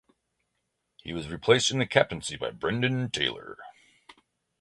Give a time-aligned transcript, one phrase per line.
[1.03, 3.59] He was replaced in the captaincy by Brendan Taylor.